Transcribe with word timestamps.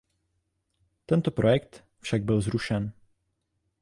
Tento 1.05 1.31
projekt 1.31 1.83
však 2.01 2.23
byl 2.23 2.41
zrušen. 2.41 2.91